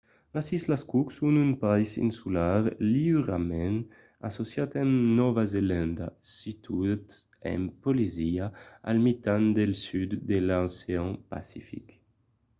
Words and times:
las 0.35 0.47
islas 0.57 0.83
cook 0.91 1.07
son 1.19 1.33
un 1.47 1.51
país 1.65 1.91
insular 2.07 2.61
liurament 2.95 3.77
associat 4.29 4.71
amb 4.83 4.93
nòva 5.19 5.43
zelanda 5.55 6.07
situat 6.37 7.03
en 7.53 7.61
polinesia 7.83 8.45
al 8.89 8.97
mitan 9.07 9.41
del 9.57 9.71
sud 9.85 10.09
de 10.29 10.37
l'ocean 10.47 11.09
pacific 11.31 11.85